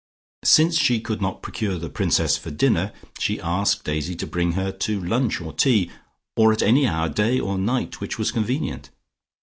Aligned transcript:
Since 0.45 0.79
she 0.79 0.99
could 0.99 1.21
not 1.21 1.43
procure 1.43 1.77
the 1.77 1.87
Princess 1.87 2.35
for 2.35 2.49
dinner, 2.49 2.91
she 3.19 3.39
asked 3.39 3.83
Daisy 3.83 4.15
to 4.15 4.25
bring 4.25 4.53
her 4.53 4.71
to 4.71 4.99
lunch 4.99 5.39
or 5.39 5.53
tea 5.53 5.91
or 6.35 6.51
at 6.51 6.63
any 6.63 6.87
hour 6.87 7.07
day 7.07 7.39
or 7.39 7.55
night 7.59 8.01
which 8.01 8.17
was 8.17 8.31
convenient. 8.31 8.89